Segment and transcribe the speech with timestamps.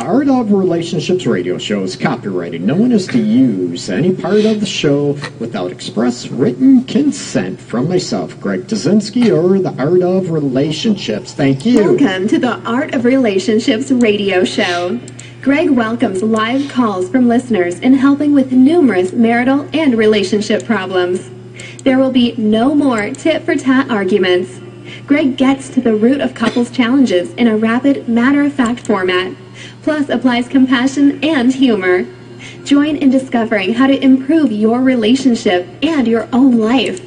[0.00, 2.62] Art of Relationships radio show is copyrighted.
[2.62, 7.88] No one is to use any part of the show without express written consent from
[7.88, 11.34] myself, Greg Dudzinski, or the Art of Relationships.
[11.34, 11.82] Thank you.
[11.82, 15.00] Welcome to the Art of Relationships radio show.
[15.42, 21.28] Greg welcomes live calls from listeners in helping with numerous marital and relationship problems.
[21.82, 24.60] There will be no more tit for tat arguments.
[25.08, 29.34] Greg gets to the root of couples' challenges in a rapid, matter of fact format,
[29.82, 32.06] plus applies compassion and humor.
[32.64, 37.00] Join in discovering how to improve your relationship and your own life.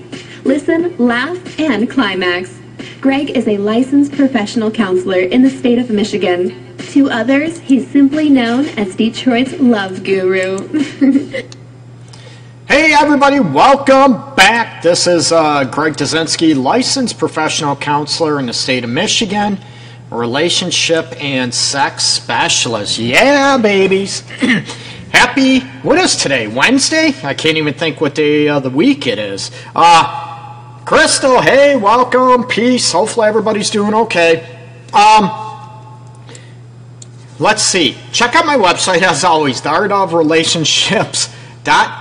[0.45, 2.59] Listen, laugh, and climax.
[2.99, 6.75] Greg is a licensed professional counselor in the state of Michigan.
[6.77, 10.57] To others, he's simply known as Detroit's love guru.
[12.71, 14.81] Hey everybody, welcome back.
[14.81, 19.59] This is uh, Greg Dudzinski, licensed professional counselor in the state of Michigan,
[20.11, 22.99] relationship and sex specialist.
[22.99, 24.21] Yeah, babies.
[25.11, 26.47] Happy, what is today?
[26.47, 27.13] Wednesday?
[27.23, 29.51] I can't even think what day of the week it is.
[29.75, 32.91] Uh, Crystal, hey, welcome, peace.
[32.91, 34.59] Hopefully everybody's doing okay.
[34.93, 35.31] Um,
[37.39, 37.97] let's see.
[38.11, 41.33] Check out my website as always, the art of relationships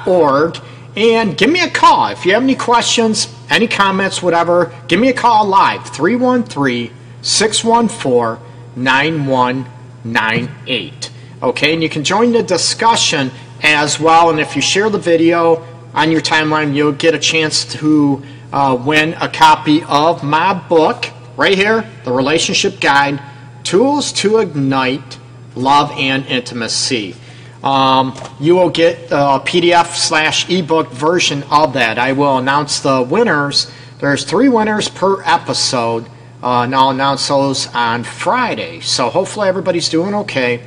[0.06, 0.56] org
[0.96, 4.72] and give me a call if you have any questions, any comments, whatever.
[4.88, 8.44] Give me a call live 313 614
[8.76, 11.10] 9198.
[11.42, 13.30] Okay, and you can join the discussion
[13.62, 14.28] as well.
[14.30, 18.78] And if you share the video on your timeline, you'll get a chance to uh,
[18.84, 23.22] win a copy of my book right here The Relationship Guide
[23.62, 25.18] Tools to Ignite
[25.54, 27.14] Love and Intimacy.
[27.62, 31.98] Um, you will get a PDF slash ebook version of that.
[31.98, 33.70] I will announce the winners.
[33.98, 36.06] There's three winners per episode,
[36.42, 38.80] uh, and I'll announce those on Friday.
[38.80, 40.62] So hopefully everybody's doing okay,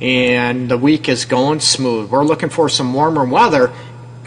[0.00, 2.10] and the week is going smooth.
[2.10, 3.72] We're looking for some warmer weather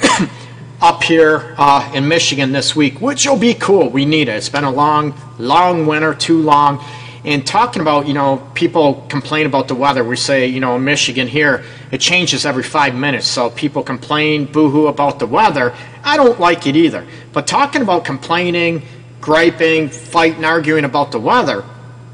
[0.81, 3.89] up here uh, in Michigan this week, which will be cool.
[3.89, 4.33] We need it.
[4.33, 6.83] It's been a long, long winter, too long.
[7.25, 10.03] And talking about, you know, people complain about the weather.
[10.03, 13.27] We say, you know, in Michigan here, it changes every five minutes.
[13.27, 15.75] So people complain, boohoo about the weather.
[16.03, 17.05] I don't like it either.
[17.33, 18.81] But talking about complaining,
[19.21, 21.63] griping, fighting, arguing about the weather,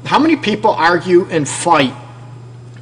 [0.04, 1.94] how many people argue and fight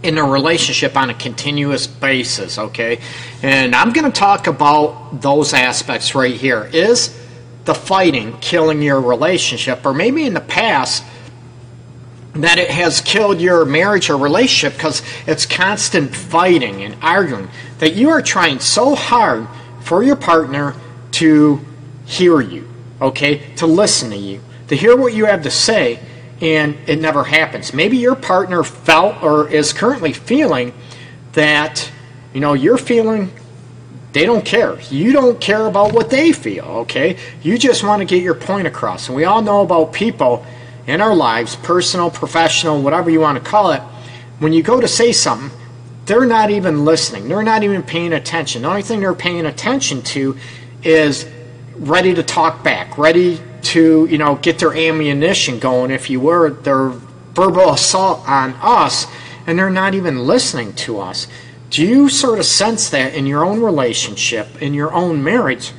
[0.03, 3.01] in a relationship on a continuous basis, okay?
[3.43, 6.69] And I'm going to talk about those aspects right here.
[6.73, 7.17] Is
[7.65, 9.87] the fighting killing your relationship?
[9.87, 11.05] Or maybe in the past,
[12.35, 17.95] that it has killed your marriage or relationship because it's constant fighting and arguing that
[17.95, 19.47] you are trying so hard
[19.83, 20.75] for your partner
[21.13, 21.61] to
[22.07, 22.72] hear you,
[23.03, 26.01] okay, to listen to you, to hear what you have to say,
[26.41, 27.73] and it never happens.
[27.73, 30.73] Maybe your partner felt or is currently feeling
[31.33, 31.91] that,
[32.33, 33.31] you know, you're feeling
[34.13, 34.79] they don't care.
[34.91, 37.19] You don't care about what they feel, okay?
[37.43, 39.09] You just want to get your point across.
[39.09, 40.45] And we all know about people
[40.87, 43.81] in our lives, personal, professional, whatever you want to call it,
[44.39, 45.57] when you go to say something,
[46.05, 47.29] they're not even listening.
[47.29, 48.63] They're not even paying attention.
[48.63, 50.37] The only thing they're paying attention to
[50.83, 51.27] is
[51.77, 56.51] ready to talk back, ready to, you know, get their ammunition going, if you were,
[56.51, 56.89] their
[57.35, 59.07] verbal assault on us,
[59.47, 61.27] and they're not even listening to us.
[61.71, 65.73] Do you sort of sense that in your own relationship, in your own marriage?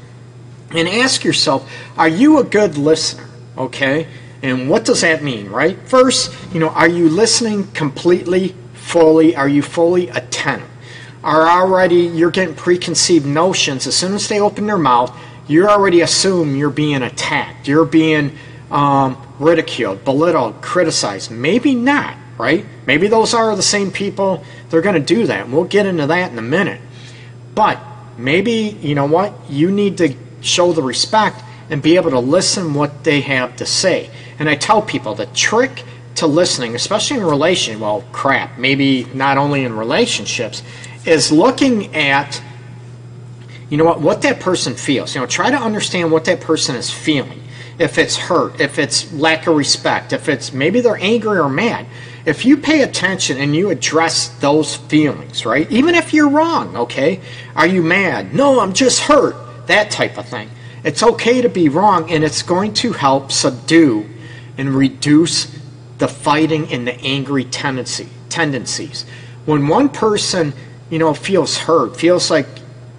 [0.72, 3.30] And ask yourself, are you a good listener?
[3.58, 4.08] Okay?
[4.42, 5.78] And what does that mean, right?
[5.88, 9.36] First, you know, are you listening completely, fully?
[9.36, 10.68] Are you fully attentive?
[11.24, 15.18] Are already you're getting preconceived notions as soon as they open their mouth,
[15.48, 18.38] you already assume you're being attacked, you're being
[18.72, 21.32] um, ridiculed, belittled, criticized.
[21.32, 22.66] Maybe not, right?
[22.86, 24.44] Maybe those are the same people.
[24.70, 25.50] They're going to do that.
[25.50, 26.82] We'll get into that in a minute.
[27.54, 27.80] But
[28.18, 32.74] maybe you know what you need to show the respect and be able to listen
[32.74, 34.10] what they have to say.
[34.40, 35.84] And I tell people the trick
[36.16, 40.62] to listening, especially in relation, well, crap, maybe not only in relationships,
[41.06, 42.42] is looking at,
[43.74, 45.16] you know what, what that person feels.
[45.16, 47.42] You know, try to understand what that person is feeling.
[47.80, 51.88] If it's hurt, if it's lack of respect, if it's maybe they're angry or mad.
[52.24, 55.68] If you pay attention and you address those feelings, right?
[55.72, 57.20] Even if you're wrong, okay?
[57.56, 58.36] Are you mad?
[58.36, 59.36] No, I'm just hurt.
[59.66, 60.52] That type of thing.
[60.84, 64.08] It's okay to be wrong and it's going to help subdue
[64.56, 65.52] and reduce
[65.98, 69.08] the fighting and the angry tendency tendencies.
[69.46, 70.54] When one person,
[70.92, 72.46] you know, feels hurt, feels like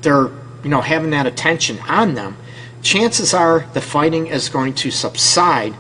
[0.03, 0.33] they're,
[0.65, 2.37] you know, having that attention on them,
[2.83, 5.75] chances are the fighting is going to subside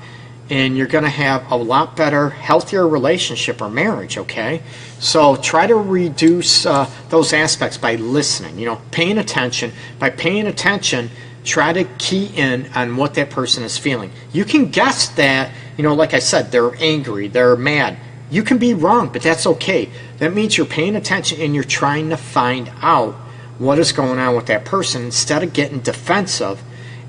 [0.50, 4.62] and you're going to have a lot better, healthier relationship or marriage, okay?
[4.98, 9.72] So try to reduce uh, those aspects by listening, you know, paying attention.
[9.98, 11.10] By paying attention,
[11.44, 14.12] try to key in on what that person is feeling.
[14.32, 17.96] You can guess that, you know, like I said, they're angry, they're mad.
[18.31, 19.88] You can be wrong, but that's okay.
[20.19, 23.16] That means you're paying attention and you're trying to find out
[23.59, 26.62] what is going on with that person instead of getting defensive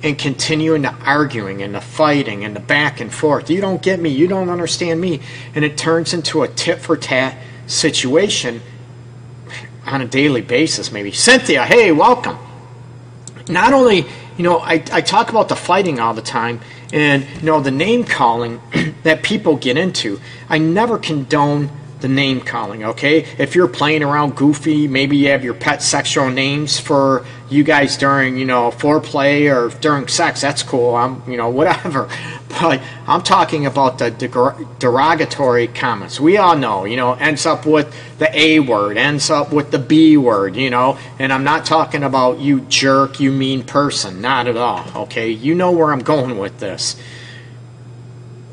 [0.03, 3.49] and continuing the arguing and the fighting and the back and forth.
[3.49, 5.21] You don't get me, you don't understand me.
[5.55, 8.61] And it turns into a tit for tat situation
[9.85, 11.11] on a daily basis, maybe.
[11.11, 12.37] Cynthia, hey, welcome.
[13.49, 14.05] Not only,
[14.37, 16.59] you know, I, I talk about the fighting all the time
[16.93, 18.61] and, you know, the name calling
[19.03, 20.19] that people get into.
[20.49, 21.69] I never condone
[22.01, 23.25] the name calling, okay?
[23.37, 27.95] If you're playing around goofy, maybe you have your pet sexual names for you guys
[27.97, 30.95] during, you know, foreplay or during sex, that's cool.
[30.95, 32.09] I'm, you know, whatever.
[32.59, 34.11] But I'm talking about the
[34.79, 36.19] derogatory comments.
[36.19, 39.79] We all know, you know, ends up with the A word, ends up with the
[39.79, 44.21] B word, you know, and I'm not talking about you jerk, you mean person.
[44.21, 45.29] Not at all, okay?
[45.29, 46.95] You know where I'm going with this.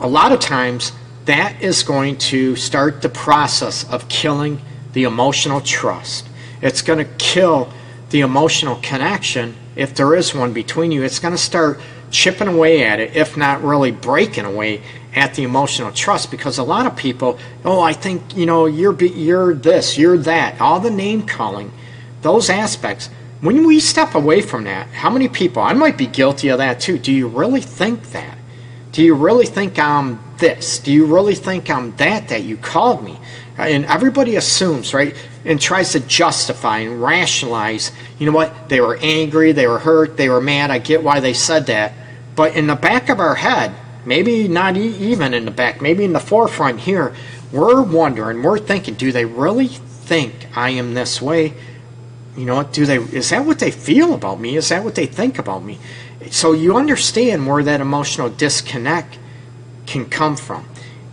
[0.01, 0.93] A lot of times,
[1.25, 4.61] that is going to start the process of killing
[4.93, 6.29] the emotional trust.
[6.61, 7.73] It's going to kill
[8.11, 11.03] the emotional connection, if there is one between you.
[11.03, 11.81] It's going to start
[12.11, 14.83] chipping away at it, if not really breaking away
[15.15, 16.31] at the emotional trust.
[16.31, 20.61] Because a lot of people, oh, I think you know you're you're this, you're that,
[20.61, 21.73] all the name calling,
[22.21, 23.09] those aspects.
[23.41, 25.63] When we step away from that, how many people?
[25.63, 26.99] I might be guilty of that too.
[26.99, 28.39] Do you really think that?
[28.93, 30.79] Do you really think I'm this?
[30.79, 33.19] Do you really think I'm that that you called me?
[33.57, 35.17] And everybody assumes, right?
[35.45, 38.69] And tries to justify and rationalize, you know what?
[38.69, 40.71] They were angry, they were hurt, they were mad.
[40.71, 41.93] I get why they said that.
[42.35, 43.73] But in the back of our head,
[44.05, 47.15] maybe not even in the back, maybe in the forefront here,
[47.53, 51.55] we're wondering, we're thinking, do they really think I am this way?
[52.37, 52.73] You know what?
[52.73, 54.57] Do they is that what they feel about me?
[54.57, 55.79] Is that what they think about me?
[56.31, 59.19] So you understand where that emotional disconnect
[59.87, 60.67] can come from.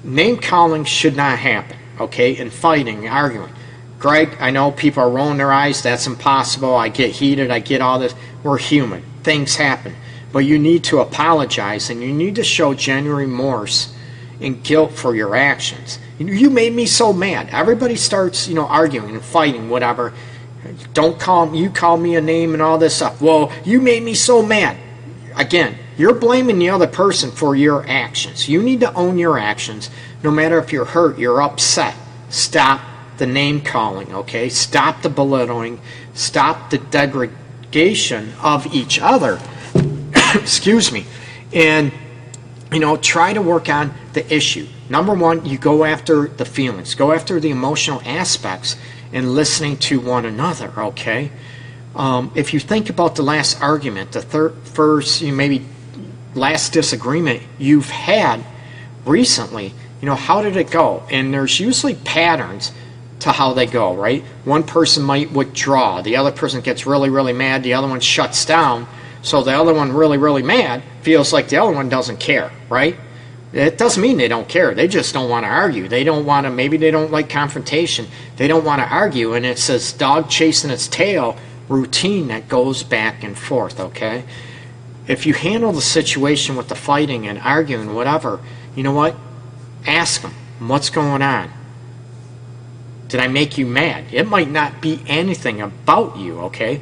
[0.03, 2.37] Name calling should not happen, okay?
[2.37, 3.51] And fighting, arguing.
[3.99, 5.83] Greg, I know people are rolling their eyes.
[5.83, 6.73] That's impossible.
[6.73, 7.51] I get heated.
[7.51, 8.15] I get all this.
[8.43, 9.03] We're human.
[9.23, 9.93] Things happen.
[10.31, 13.93] But you need to apologize and you need to show genuine remorse
[14.39, 15.99] and guilt for your actions.
[16.17, 17.49] You made me so mad.
[17.51, 20.13] Everybody starts, you know, arguing and fighting, whatever.
[20.93, 23.21] Don't call you call me a name and all this stuff.
[23.21, 24.77] Well, you made me so mad.
[25.35, 28.47] Again, you're blaming the other person for your actions.
[28.47, 29.89] You need to own your actions.
[30.23, 31.93] No matter if you're hurt, you're upset.
[32.29, 32.79] Stop
[33.17, 34.47] the name calling, okay?
[34.47, 35.81] Stop the belittling.
[36.13, 39.41] Stop the degradation of each other.
[40.35, 41.05] Excuse me.
[41.51, 41.91] And,
[42.71, 44.67] you know, try to work on the issue.
[44.87, 48.77] Number one, you go after the feelings, go after the emotional aspects
[49.11, 51.29] and listening to one another, okay?
[51.93, 55.65] Um, if you think about the last argument, the first, you maybe
[56.35, 58.43] last disagreement you've had
[59.05, 61.03] recently, you know, how did it go?
[61.09, 62.71] And there's usually patterns
[63.19, 64.23] to how they go, right?
[64.45, 68.45] One person might withdraw, the other person gets really, really mad, the other one shuts
[68.45, 68.87] down,
[69.21, 72.95] so the other one really, really mad feels like the other one doesn't care, right?
[73.51, 74.75] It doesn't mean they don't care.
[74.75, 75.87] They just don't want to argue.
[75.87, 78.07] They don't want to, maybe they don't like confrontation.
[78.37, 79.33] They don't want to argue.
[79.33, 81.35] And it's this dog chasing its tail
[81.67, 84.23] routine that goes back and forth, okay?
[85.09, 88.39] If you handle the situation with the fighting and arguing, whatever,
[88.75, 89.15] you know what?
[89.85, 91.51] Ask them, what's going on?
[93.07, 94.05] Did I make you mad?
[94.13, 96.81] It might not be anything about you, okay?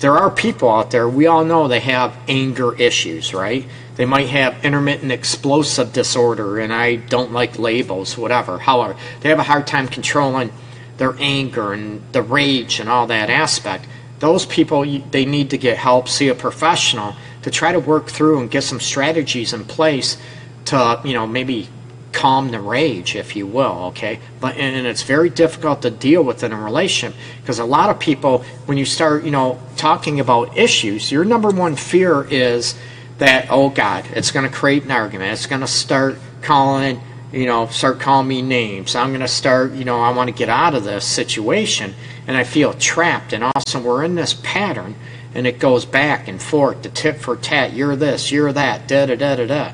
[0.00, 3.66] There are people out there, we all know they have anger issues, right?
[3.96, 8.58] They might have intermittent explosive disorder, and I don't like labels, whatever.
[8.58, 10.52] However, they have a hard time controlling
[10.98, 13.86] their anger and the rage and all that aspect.
[14.18, 18.40] Those people, they need to get help, see a professional to try to work through
[18.40, 20.16] and get some strategies in place
[20.66, 21.68] to, you know, maybe
[22.12, 24.20] calm the rage, if you will, okay?
[24.40, 27.98] But and it's very difficult to deal with in a relationship because a lot of
[27.98, 32.74] people, when you start, you know, talking about issues, your number one fear is
[33.18, 35.32] that, oh God, it's going to create an argument.
[35.32, 37.00] It's going to start calling,
[37.32, 38.94] you know, start calling me names.
[38.94, 41.94] I'm going to start, you know, I want to get out of this situation,
[42.26, 43.32] and I feel trapped.
[43.32, 44.96] And also, we're in this pattern
[45.34, 49.06] and it goes back and forth, the tit for tat, you're this, you're that, da
[49.06, 49.72] da da da da.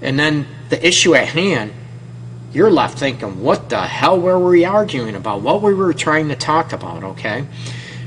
[0.00, 1.72] And then the issue at hand,
[2.52, 5.42] you're left thinking, what the hell were we arguing about?
[5.42, 7.46] What we were trying to talk about, okay?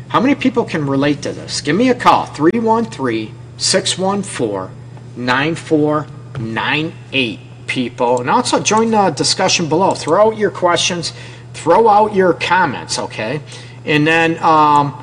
[0.09, 1.61] How many people can relate to this?
[1.61, 4.75] Give me a call, 313 614
[5.15, 7.39] 9498.
[7.67, 8.21] people.
[8.21, 9.93] And also join the discussion below.
[9.93, 11.13] Throw out your questions,
[11.53, 13.41] throw out your comments, okay?
[13.85, 15.01] And then, um,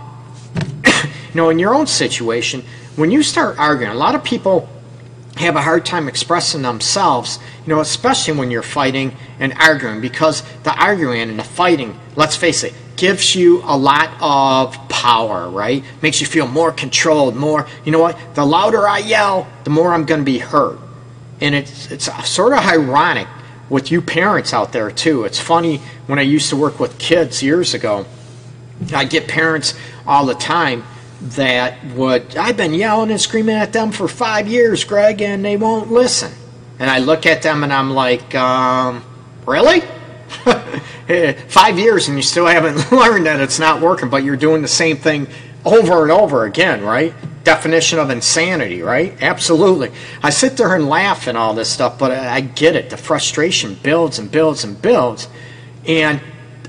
[1.32, 2.62] you know, in your own situation,
[2.96, 4.68] when you start arguing, a lot of people
[5.36, 10.42] have a hard time expressing themselves, you know, especially when you're fighting and arguing, because
[10.62, 15.82] the arguing and the fighting, let's face it, gives you a lot of power, right?
[16.02, 18.18] Makes you feel more controlled, more, you know what?
[18.34, 20.78] The louder I yell, the more I'm going to be hurt.
[21.40, 23.26] And it's, it's sort of ironic
[23.70, 25.24] with you parents out there, too.
[25.24, 28.04] It's funny when I used to work with kids years ago,
[28.92, 29.74] I get parents
[30.06, 30.84] all the time
[31.30, 35.56] that would I've been yelling and screaming at them for five years, Greg, and they
[35.56, 36.32] won't listen.
[36.78, 39.04] And I look at them and I'm like, um,
[39.46, 39.82] really?
[41.48, 44.68] five years and you still haven't learned that it's not working, but you're doing the
[44.68, 45.28] same thing
[45.64, 47.14] over and over again, right?
[47.44, 49.16] Definition of insanity, right?
[49.22, 49.92] Absolutely.
[50.22, 52.90] I sit there and laugh and all this stuff, but I get it.
[52.90, 55.28] The frustration builds and builds and builds.
[55.86, 56.20] And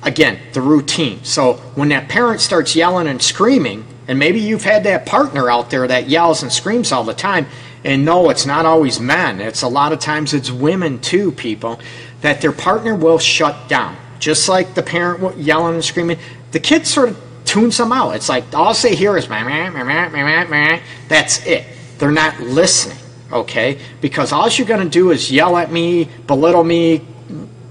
[0.03, 1.23] again, the routine.
[1.23, 5.69] So when that parent starts yelling and screaming, and maybe you've had that partner out
[5.69, 7.47] there that yells and screams all the time.
[7.83, 9.41] And no, it's not always men.
[9.41, 11.79] It's a lot of times it's women too, people,
[12.21, 13.95] that their partner will shut down.
[14.19, 16.17] Just like the parent yelling and screaming,
[16.51, 18.15] the kid sort of tunes them out.
[18.15, 20.81] It's like all they hear is meh, meh, meh, meh, meh, meh.
[21.07, 21.65] That's it.
[21.97, 22.97] They're not listening,
[23.31, 23.79] okay?
[24.01, 27.05] Because all you're going to do is yell at me, belittle me,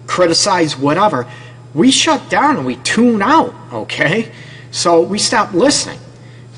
[0.07, 1.27] criticize, whatever.
[1.75, 4.31] We shut down and we tune out, okay?
[4.71, 5.99] So we stop listening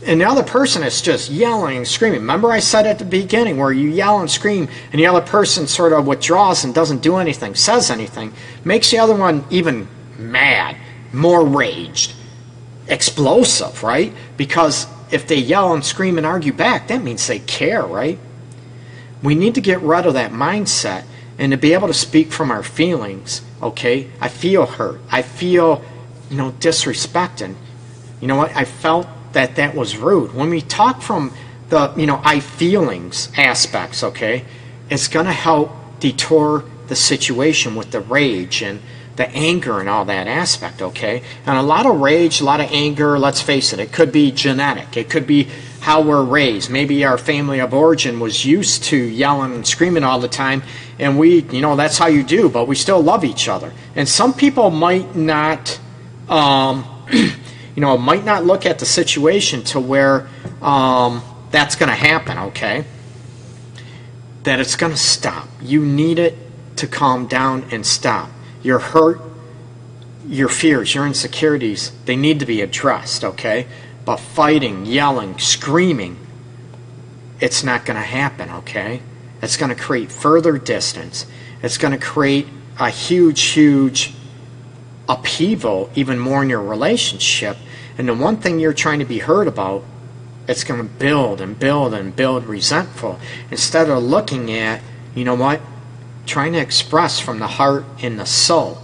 [0.06, 2.20] and the other person is just yelling and screaming.
[2.20, 5.66] Remember, I said at the beginning where you yell and scream, and the other person
[5.66, 8.32] sort of withdraws and doesn't do anything, says anything,
[8.64, 10.76] makes the other one even mad,
[11.12, 12.14] more raged,
[12.88, 14.12] explosive, right?
[14.36, 18.18] Because if they yell and scream and argue back, that means they care, right?
[19.22, 21.04] We need to get rid of that mindset
[21.38, 24.10] and to be able to speak from our feelings, okay?
[24.20, 25.00] I feel hurt.
[25.10, 25.84] I feel,
[26.30, 27.54] you know, disrespected.
[28.20, 28.54] You know what?
[28.54, 30.34] I felt that that was rude.
[30.34, 31.32] When we talk from
[31.68, 34.44] the, you know, I feelings aspects, okay,
[34.90, 38.80] it's going to help detour the situation with the rage and
[39.16, 41.22] the anger and all that aspect, okay?
[41.46, 44.32] And a lot of rage, a lot of anger, let's face it, it could be
[44.32, 44.96] genetic.
[44.96, 45.48] It could be
[45.80, 46.70] how we're raised.
[46.70, 50.62] Maybe our family of origin was used to yelling and screaming all the time,
[50.98, 53.72] and we, you know, that's how you do, but we still love each other.
[53.94, 55.78] And some people might not.
[56.28, 56.84] Um,
[57.74, 60.28] you know, might not look at the situation to where
[60.62, 62.84] um, that's going to happen, okay?
[64.44, 65.48] That it's going to stop.
[65.60, 66.38] You need it
[66.76, 68.30] to calm down and stop.
[68.62, 69.20] Your hurt,
[70.26, 73.66] your fears, your insecurities, they need to be addressed, okay?
[74.04, 76.18] But fighting, yelling, screaming,
[77.40, 79.02] it's not going to happen, okay?
[79.42, 81.26] It's going to create further distance.
[81.62, 82.46] It's going to create
[82.78, 84.14] a huge, huge
[85.08, 87.56] upheaval even more in your relationship.
[87.98, 89.84] And the one thing you're trying to be heard about,
[90.48, 93.18] it's going to build and build and build resentful
[93.50, 94.82] instead of looking at,
[95.14, 95.60] you know what,
[96.26, 98.78] trying to express from the heart and the soul.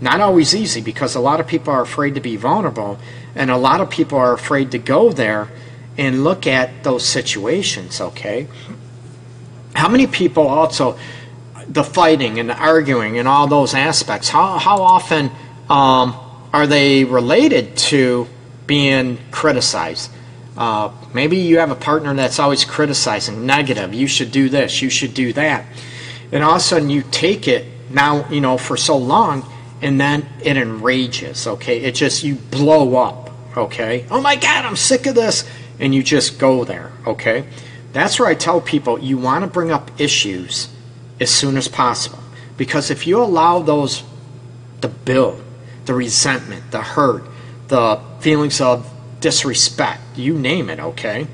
[0.00, 2.98] Not always easy because a lot of people are afraid to be vulnerable
[3.34, 5.48] and a lot of people are afraid to go there
[5.98, 8.48] and look at those situations, okay?
[9.74, 10.98] How many people also,
[11.68, 15.30] the fighting and the arguing and all those aspects, how, how often
[15.68, 16.16] um,
[16.52, 18.26] are they related to
[18.66, 20.10] being criticized?
[20.56, 23.92] Uh, maybe you have a partner that's always criticizing, negative.
[23.92, 24.80] You should do this.
[24.80, 25.66] You should do that.
[26.32, 29.44] And all of a sudden, you take it now, you know, for so long,
[29.82, 31.46] and then it enrages.
[31.46, 33.30] Okay, it just you blow up.
[33.56, 36.92] Okay, oh my God, I'm sick of this, and you just go there.
[37.06, 37.46] Okay,
[37.92, 40.68] that's where I tell people you want to bring up issues
[41.20, 42.18] as soon as possible
[42.56, 44.02] because if you allow those
[44.80, 45.42] to build,
[45.86, 47.24] the resentment, the hurt,
[47.68, 51.26] the feelings of disrespect, you name it, okay?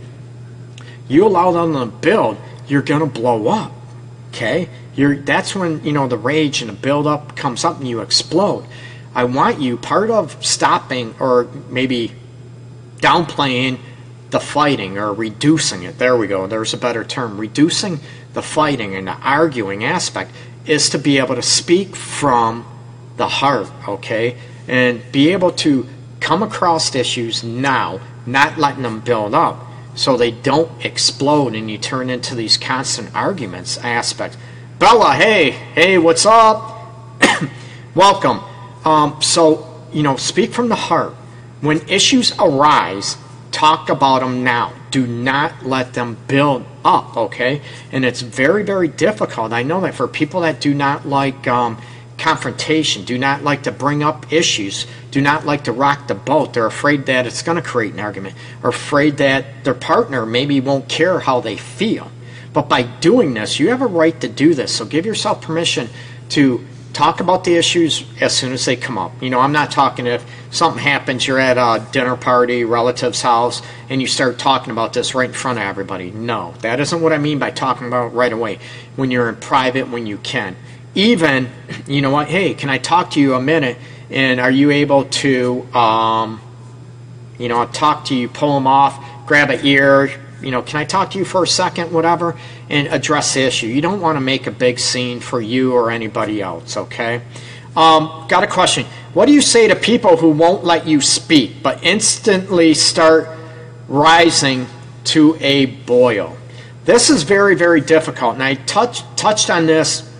[1.09, 3.73] You allow them to build, you're going to blow up,
[4.31, 4.69] okay?
[4.95, 8.01] You're, that's when, you know, the rage and the build up comes up and you
[8.01, 8.67] explode.
[9.15, 12.13] I want you, part of stopping or maybe
[12.99, 13.79] downplaying
[14.31, 18.01] the fighting or reducing it, there we go, there's a better term, reducing
[18.33, 20.31] the fighting and the arguing aspect
[20.65, 22.65] is to be able to speak from
[23.17, 24.37] the heart, okay?
[24.69, 25.87] And be able to
[26.21, 31.79] come across issues now, not letting them build up so they don't explode and you
[31.79, 34.37] turn into these constant arguments aspect.
[34.79, 37.21] Bella, hey, hey, what's up?
[37.95, 38.41] Welcome.
[38.85, 41.13] Um, so, you know, speak from the heart.
[41.61, 43.17] When issues arise,
[43.53, 44.73] talk about them now.
[44.91, 47.63] Do not let them build up, okay?
[47.93, 49.53] And it's very, very difficult.
[49.53, 51.81] I know that for people that do not like um,
[52.23, 56.55] confrontation, do not like to bring up issues, do not like to rock the boat.
[56.55, 60.61] They're afraid that it's going to create an argument, or afraid that their partner maybe
[60.61, 62.11] won't care how they feel.
[62.53, 64.73] But by doing this, you have a right to do this.
[64.75, 65.89] So give yourself permission
[66.31, 69.21] to talk about the issues as soon as they come up.
[69.21, 73.63] You know, I'm not talking if something happens, you're at a dinner party, relative's house,
[73.89, 76.11] and you start talking about this right in front of everybody.
[76.11, 78.59] No, that isn't what I mean by talking about right away.
[78.95, 80.55] When you're in private, when you can.
[80.95, 81.49] Even,
[81.87, 83.79] you know what, hey, can I talk to you a minute?
[84.11, 86.41] And are you able to, um,
[87.39, 90.11] you know, talk to you, pull them off, grab an ear,
[90.43, 92.37] you know, can I talk to you for a second, whatever,
[92.69, 93.69] and address the issue.
[93.69, 97.23] You don't want to make a big scene for you or anybody else, okay?
[97.77, 98.85] Um, got a question.
[99.15, 103.29] What do you say to people who won't let you speak but instantly start
[103.89, 104.67] rising
[105.05, 106.37] to a boil?
[106.85, 110.12] This is very, very difficult, and I touch, touched on this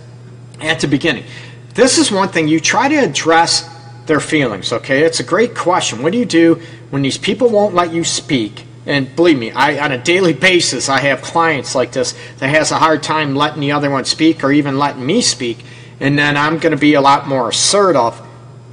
[0.63, 1.25] at the beginning.
[1.73, 3.69] This is one thing you try to address
[4.05, 5.03] their feelings, okay?
[5.03, 6.03] It's a great question.
[6.03, 8.65] What do you do when these people won't let you speak?
[8.85, 12.71] And believe me, I on a daily basis I have clients like this that has
[12.71, 15.63] a hard time letting the other one speak or even letting me speak,
[15.99, 18.19] and then I'm going to be a lot more assertive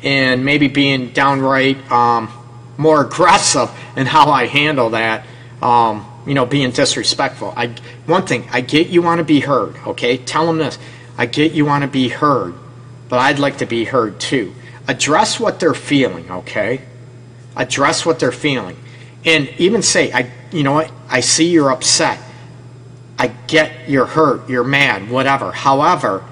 [0.03, 2.31] and maybe being downright um,
[2.77, 5.27] more aggressive in how I handle that.
[5.63, 7.53] Um, you know, being disrespectful.
[7.57, 7.75] I
[8.07, 9.77] one thing I get you want to be heard.
[9.87, 10.79] Okay, tell them this.
[11.21, 12.55] I get you want to be heard,
[13.09, 14.55] but I'd like to be heard too.
[14.89, 16.31] Address what they're feeling.
[16.31, 16.81] Okay,
[17.55, 18.77] address what they're feeling
[19.25, 22.19] and even say, I, you know what, I see you're upset.
[23.19, 25.53] I get you're hurt, you're mad, whatever.
[25.53, 26.25] However,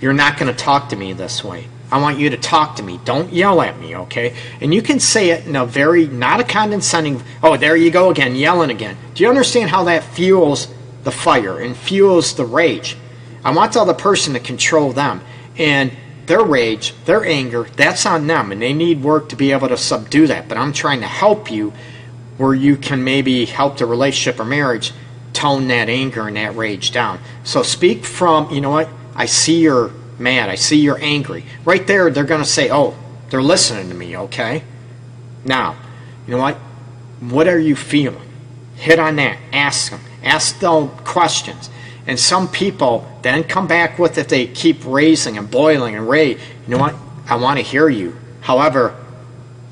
[0.00, 1.66] you're not going to talk to me this way.
[1.90, 3.00] I want you to talk to me.
[3.04, 4.36] Don't yell at me, okay?
[4.60, 8.10] And you can say it in a very, not a condescending, oh, there you go
[8.10, 8.96] again, yelling again.
[9.14, 10.68] Do you understand how that fuels
[11.02, 12.96] the fire and fuels the rage?
[13.44, 15.22] I want the other person to control them.
[15.56, 15.92] And
[16.26, 18.52] their rage, their anger, that's on them.
[18.52, 20.48] And they need work to be able to subdue that.
[20.48, 21.72] But I'm trying to help you
[22.36, 24.92] where you can maybe help the relationship or marriage
[25.32, 27.18] tone that anger and that rage down.
[27.44, 31.44] So speak from, you know what, I see you're mad, I see you're angry.
[31.64, 32.96] Right there, they're going to say, oh,
[33.28, 34.62] they're listening to me, okay?
[35.44, 35.76] Now,
[36.26, 36.56] you know what,
[37.20, 38.28] what are you feeling?
[38.76, 41.70] Hit on that, ask them, ask them questions.
[42.10, 46.38] And some people then come back with if they keep raising and boiling and rage,
[46.66, 46.94] you know what,
[47.26, 48.18] I want to hear you.
[48.42, 48.94] However,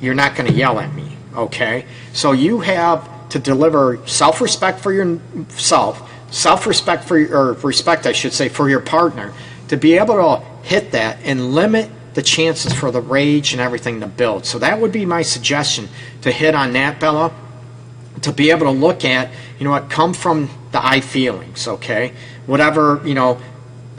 [0.01, 1.87] you're not going to yell at me okay?
[2.13, 8.49] So you have to deliver self-respect for yourself, self-respect for or respect, I should say,
[8.49, 9.33] for your partner,
[9.69, 14.01] to be able to hit that and limit the chances for the rage and everything
[14.01, 14.45] to build.
[14.45, 15.89] So that would be my suggestion
[16.23, 17.33] to hit on that, Bella,
[18.23, 22.13] to be able to look at, you know what, come from the I feelings, okay?
[22.47, 23.41] Whatever, you know,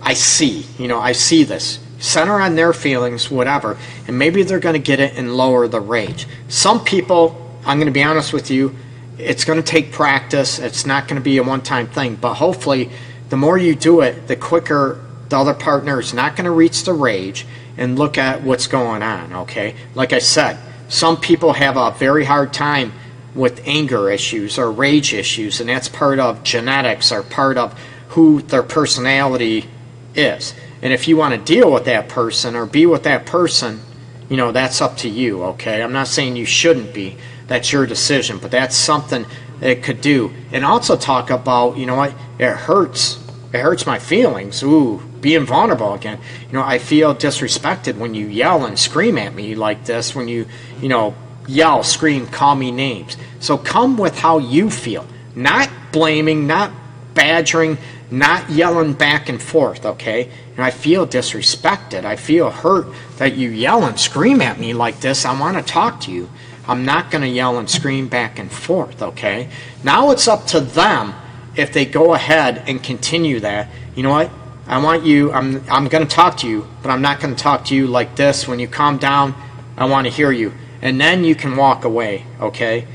[0.01, 3.77] I see, you know, I see this center on their feelings, whatever,
[4.07, 6.27] and maybe they're going to get it and lower the rage.
[6.47, 8.75] Some people, I'm going to be honest with you,
[9.17, 10.59] it's going to take practice.
[10.59, 12.89] It's not going to be a one time thing, but hopefully,
[13.29, 16.83] the more you do it, the quicker the other partner is not going to reach
[16.85, 17.45] the rage
[17.77, 19.75] and look at what's going on, okay?
[19.93, 22.93] Like I said, some people have a very hard time
[23.35, 28.41] with anger issues or rage issues, and that's part of genetics or part of who
[28.41, 29.69] their personality
[30.15, 30.53] is.
[30.81, 33.81] And if you want to deal with that person or be with that person,
[34.29, 35.81] you know, that's up to you, okay?
[35.81, 37.17] I'm not saying you shouldn't be.
[37.47, 39.25] That's your decision, but that's something
[39.61, 40.31] it could do.
[40.51, 43.19] And also talk about, you know what, it hurts.
[43.51, 44.63] It hurts my feelings.
[44.63, 46.19] Ooh, being vulnerable again.
[46.47, 50.27] You know, I feel disrespected when you yell and scream at me like this, when
[50.27, 50.45] you,
[50.81, 51.15] you know,
[51.49, 53.17] yell, scream, call me names.
[53.39, 55.05] So come with how you feel.
[55.35, 56.71] Not blaming, not
[57.13, 57.77] badgering,
[58.11, 60.31] not yelling back and forth, okay?
[60.55, 62.05] And I feel disrespected.
[62.05, 65.25] I feel hurt that you yell and scream at me like this.
[65.25, 66.29] I want to talk to you.
[66.67, 69.49] I'm not going to yell and scream back and forth, okay?
[69.83, 71.15] Now it's up to them
[71.55, 73.69] if they go ahead and continue that.
[73.95, 74.31] You know what?
[74.67, 77.41] I want you, I'm, I'm going to talk to you, but I'm not going to
[77.41, 78.47] talk to you like this.
[78.47, 79.33] When you calm down,
[79.75, 80.53] I want to hear you.
[80.81, 82.87] And then you can walk away, okay?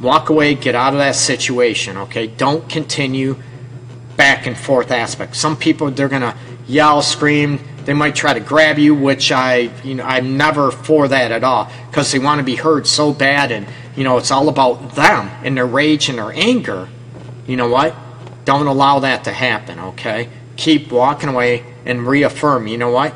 [0.00, 2.26] Walk away, get out of that situation, okay?
[2.26, 3.36] Don't continue
[4.16, 5.36] back and forth aspect.
[5.36, 7.58] Some people they're gonna yell, scream.
[7.84, 11.42] They might try to grab you, which I, you know, I'm never for that at
[11.42, 14.94] all because they want to be heard so bad, and you know, it's all about
[14.94, 16.88] them and their rage and their anger.
[17.46, 17.94] You know what?
[18.44, 19.78] Don't allow that to happen.
[19.80, 22.68] Okay, keep walking away and reaffirm.
[22.68, 23.14] You know what?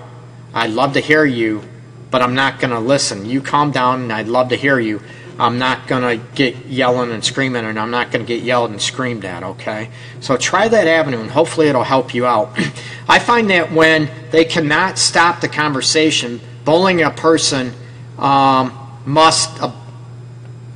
[0.52, 1.62] I'd love to hear you,
[2.10, 3.26] but I'm not going to listen.
[3.26, 5.00] You calm down, and I'd love to hear you,
[5.38, 8.70] I'm not going to get yelling and screaming, and I'm not going to get yelled
[8.70, 9.90] and screamed at, okay?
[10.20, 12.58] So try that avenue, and hopefully it'll help you out.
[13.08, 17.72] I find that when they cannot stop the conversation, bullying a person
[18.18, 18.72] um,
[19.04, 19.72] must, uh,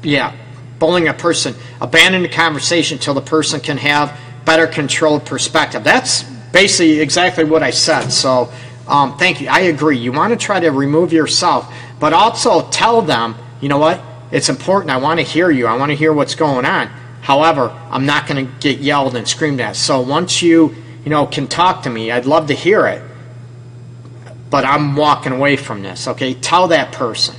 [0.02, 0.36] yeah,
[0.78, 5.84] bullying a person, abandon the conversation until the person can have better controlled perspective.
[5.84, 8.10] That's basically exactly what I said.
[8.10, 8.52] So
[8.90, 9.48] um, thank you.
[9.48, 9.98] I agree.
[9.98, 14.02] You want to try to remove yourself, but also tell them, you know what?
[14.32, 14.90] It's important.
[14.90, 15.66] I want to hear you.
[15.66, 16.88] I want to hear what's going on.
[17.22, 19.76] However, I'm not going to get yelled and screamed at.
[19.76, 20.74] So once you,
[21.04, 23.02] you know, can talk to me, I'd love to hear it.
[24.50, 26.08] But I'm walking away from this.
[26.08, 27.36] Okay, tell that person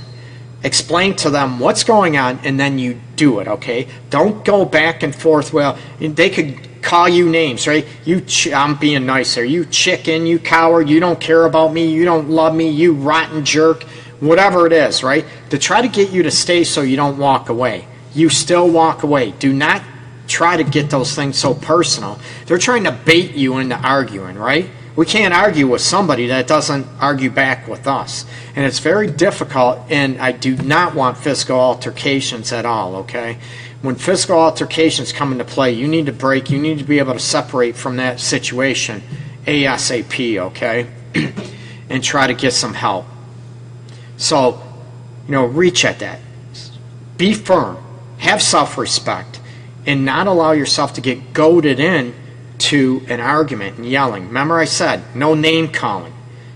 [0.64, 5.02] explain to them what's going on and then you do it okay don't go back
[5.02, 7.86] and forth well they could call you names right?
[8.04, 9.44] You i'm being nice here.
[9.44, 13.44] You chicken you coward you don't care about me you don't love me you rotten
[13.44, 13.84] jerk
[14.20, 15.24] whatever it is right?
[15.50, 17.86] To try to get you to stay so you don't walk away.
[18.14, 19.30] You still walk away.
[19.32, 19.82] Do not
[20.28, 22.18] try to get those things so personal.
[22.46, 24.68] They're trying to bait you into arguing right?
[24.94, 28.26] We can't argue with somebody that doesn't argue back with us.
[28.54, 33.38] And it's very difficult, and I do not want physical altercations at all, okay?
[33.82, 37.14] When physical altercations come into play, you need to break, you need to be able
[37.14, 39.02] to separate from that situation
[39.44, 40.88] ASAP, okay?
[41.90, 43.06] and try to get some help.
[44.16, 44.62] So,
[45.26, 46.20] you know, reach at that.
[47.16, 47.76] Be firm,
[48.18, 49.40] have self respect,
[49.84, 52.14] and not allow yourself to get goaded in
[52.58, 54.28] to an argument and yelling.
[54.28, 56.14] Remember, I said no name calling,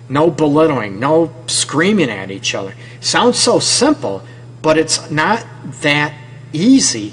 [0.08, 2.74] no belittling, no screaming at each other.
[3.00, 4.22] Sounds so simple,
[4.62, 5.44] but it's not
[5.82, 6.14] that
[6.56, 7.12] easy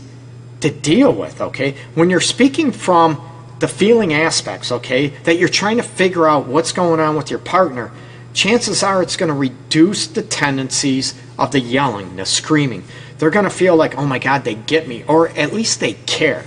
[0.62, 1.76] to deal with, okay?
[1.94, 3.22] When you're speaking from
[3.60, 7.40] the feeling aspects, okay, that you're trying to figure out what's going on with your
[7.40, 7.92] partner,
[8.34, 12.84] chances are it's going to reduce the tendencies of the yelling, the screaming.
[13.18, 15.94] They're going to feel like, oh my God, they get me, or at least they
[15.94, 16.46] care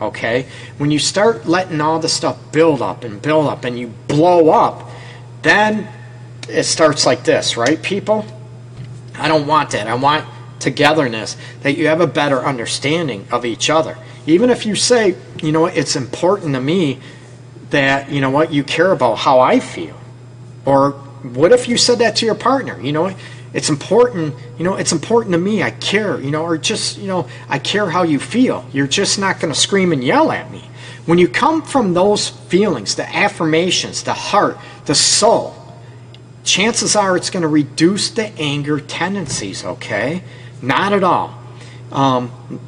[0.00, 0.46] okay?
[0.78, 4.50] When you start letting all the stuff build up and build up and you blow
[4.50, 4.90] up,
[5.42, 5.88] then
[6.48, 8.26] it starts like this, right, people?
[9.14, 9.86] I don't want that.
[9.86, 10.26] I want
[10.64, 13.96] togetherness, that you have a better understanding of each other.
[14.26, 16.98] Even if you say, you know what, it's important to me
[17.70, 19.98] that, you know what, you care about how I feel.
[20.64, 22.80] Or what if you said that to your partner?
[22.80, 23.14] You know,
[23.52, 25.62] it's important, you know, it's important to me.
[25.62, 28.66] I care, you know, or just, you know, I care how you feel.
[28.72, 30.64] You're just not going to scream and yell at me.
[31.06, 35.54] When you come from those feelings, the affirmations, the heart, the soul,
[36.44, 40.22] chances are it's going to reduce the anger tendencies, okay?
[40.66, 41.38] Not at all.
[41.92, 42.60] Um,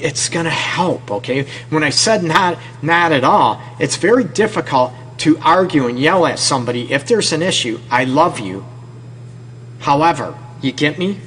[0.00, 1.46] it's going to help, okay?
[1.70, 6.38] When I said not, not at all, it's very difficult to argue and yell at
[6.38, 7.80] somebody if there's an issue.
[7.90, 8.64] I love you
[9.80, 11.20] However, you get me?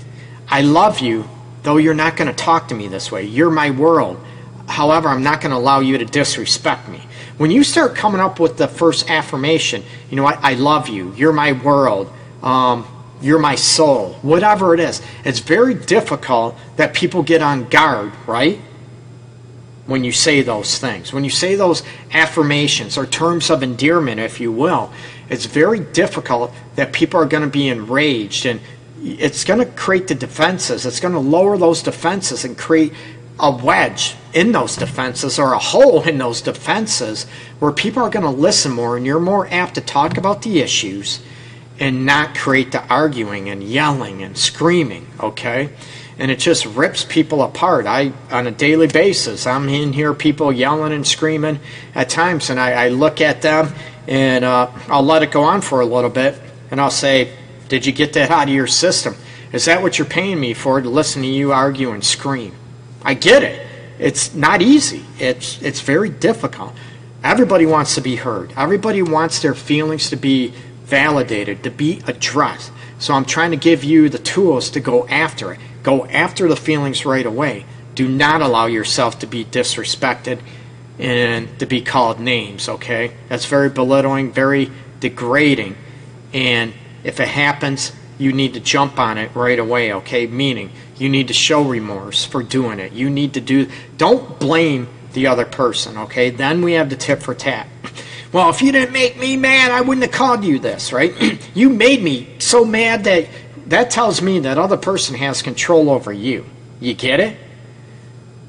[0.47, 1.27] I love you,
[1.63, 3.23] though you're not going to talk to me this way.
[3.23, 4.23] You're my world.
[4.67, 7.01] However, I'm not going to allow you to disrespect me.
[7.37, 10.39] When you start coming up with the first affirmation, you know what?
[10.43, 11.13] I love you.
[11.15, 12.11] You're my world.
[12.43, 12.85] Um,
[13.21, 14.13] you're my soul.
[14.21, 18.59] Whatever it is, it's very difficult that people get on guard, right?
[19.85, 24.39] When you say those things, when you say those affirmations or terms of endearment, if
[24.39, 24.91] you will,
[25.29, 28.59] it's very difficult that people are going to be enraged and
[29.03, 30.85] it's going to create the defenses.
[30.85, 32.93] It's going to lower those defenses and create
[33.39, 37.25] a wedge in those defenses or a hole in those defenses
[37.59, 40.59] where people are going to listen more and you're more apt to talk about the
[40.59, 41.21] issues
[41.81, 45.71] and not create the arguing and yelling and screaming, okay?
[46.19, 47.87] And it just rips people apart.
[47.87, 51.59] I, on a daily basis, I'm in here, people yelling and screaming
[51.95, 53.73] at times, and I, I look at them
[54.07, 56.39] and uh, I'll let it go on for a little bit,
[56.69, 57.35] and I'll say,
[57.67, 59.15] "Did you get that out of your system?
[59.51, 62.53] Is that what you're paying me for to listen to you argue and scream?"
[63.03, 63.67] I get it.
[63.99, 65.05] It's not easy.
[65.19, 66.73] It's it's very difficult.
[67.23, 68.53] Everybody wants to be heard.
[68.57, 70.53] Everybody wants their feelings to be
[70.91, 72.69] validated, to be addressed.
[72.99, 75.59] So I'm trying to give you the tools to go after it.
[75.83, 77.65] Go after the feelings right away.
[77.95, 80.41] Do not allow yourself to be disrespected
[80.99, 83.13] and to be called names, okay?
[83.29, 85.77] That's very belittling, very degrading.
[86.33, 86.73] And
[87.05, 90.27] if it happens, you need to jump on it right away, okay?
[90.27, 92.91] Meaning, you need to show remorse for doing it.
[92.91, 96.29] You need to do, don't blame the other person, okay?
[96.29, 97.67] Then we have the tip for tat.
[98.31, 101.13] Well, if you didn't make me mad, I wouldn't have called you this, right?
[101.55, 103.27] you made me so mad that
[103.67, 106.45] that tells me that other person has control over you.
[106.79, 107.37] You get it?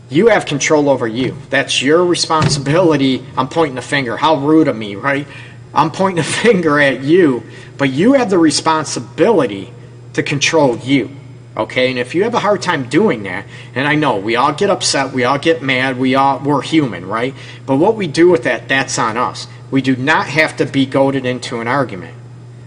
[0.09, 1.37] You have control over you.
[1.49, 3.25] That's your responsibility.
[3.37, 4.17] I'm pointing the finger.
[4.17, 5.27] How rude of me, right?
[5.75, 7.45] I'm pointing a finger at you,
[7.79, 9.73] but you have the responsibility
[10.15, 11.11] to control you.
[11.55, 14.55] Okay, and if you have a hard time doing that, and I know we all
[14.55, 17.35] get upset, we all get mad, we all we're human, right?
[17.67, 19.47] But what we do with that, that's on us.
[19.71, 22.17] We do not have to be goaded into an argument.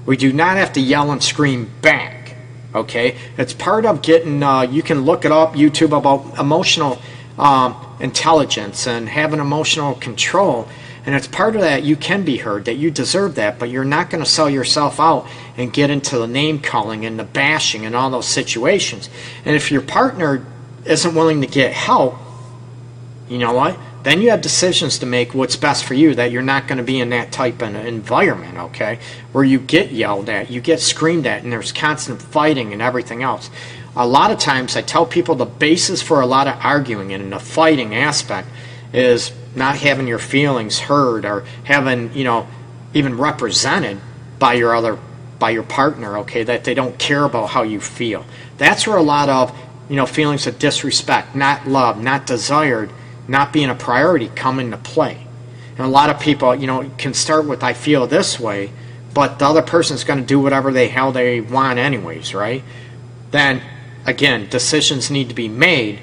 [0.05, 2.35] We do not have to yell and scream back.
[2.75, 4.43] Okay, it's part of getting.
[4.43, 7.01] Uh, you can look it up YouTube about emotional
[7.39, 10.67] um, intelligence and having emotional control.
[11.05, 13.85] And it's part of that you can be heard, that you deserve that, but you're
[13.85, 17.85] not going to sell yourself out and get into the name calling and the bashing
[17.85, 19.09] and all those situations.
[19.45, 20.45] And if your partner
[20.85, 22.15] isn't willing to get help,
[23.29, 23.77] you know what?
[24.01, 26.83] Then you have decisions to make what's best for you that you're not going to
[26.83, 28.99] be in that type of environment, okay?
[29.31, 33.23] Where you get yelled at, you get screamed at, and there's constant fighting and everything
[33.23, 33.49] else.
[33.95, 37.31] A lot of times I tell people the basis for a lot of arguing and
[37.31, 38.47] the fighting aspect
[38.93, 42.47] is not having your feelings heard or having, you know,
[42.93, 43.99] even represented
[44.39, 44.97] by your other
[45.37, 48.25] by your partner, okay, that they don't care about how you feel.
[48.57, 49.55] That's where a lot of,
[49.89, 52.89] you know, feelings of disrespect, not love, not desired,
[53.27, 55.27] not being a priority come into play.
[55.77, 58.71] And a lot of people, you know, can start with I feel this way,
[59.13, 62.63] but the other person's going to do whatever the hell they want anyways, right?
[63.31, 63.61] Then
[64.05, 65.99] again, decisions need to be made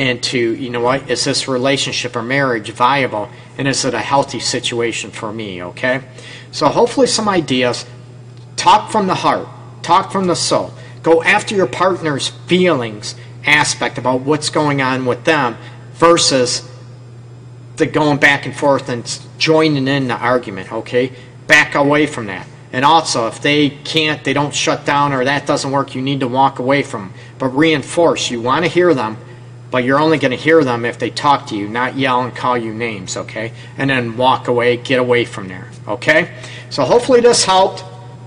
[0.00, 4.40] into, you know what, is this relationship or marriage viable and is it a healthy
[4.40, 6.02] situation for me, okay?
[6.52, 7.84] So hopefully some ideas.
[8.56, 9.46] Talk from the heart,
[9.82, 10.72] talk from the soul.
[11.02, 15.56] Go after your partner's feelings aspect about what's going on with them
[15.94, 16.68] versus
[17.76, 21.12] the going back and forth and joining in the argument, okay?
[21.46, 22.46] Back away from that.
[22.72, 26.20] And also, if they can't, they don't shut down or that doesn't work, you need
[26.20, 27.14] to walk away from them.
[27.38, 28.30] But reinforce.
[28.30, 29.16] You want to hear them,
[29.70, 32.34] but you're only going to hear them if they talk to you, not yell and
[32.34, 33.52] call you names, okay?
[33.78, 36.34] And then walk away, get away from there, okay?
[36.70, 37.84] So hopefully this helped.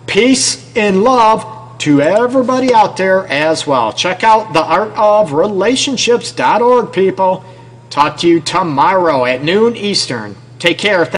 [0.07, 3.91] Peace and love to everybody out there as well.
[3.91, 7.43] Check out theartofrelationships.org, people.
[7.89, 10.35] Talk to you tomorrow at noon Eastern.
[10.59, 11.11] Take care.